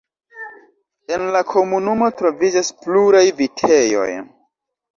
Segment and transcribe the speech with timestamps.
[1.17, 4.11] En la komunumo troviĝas pluraj vitejoj.